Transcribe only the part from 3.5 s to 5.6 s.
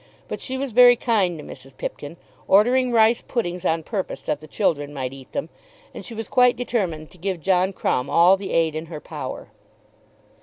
on purpose that the children might eat them,